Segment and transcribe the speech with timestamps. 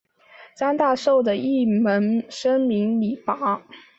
[0.57, 3.61] 张大受的有一门生名李绂。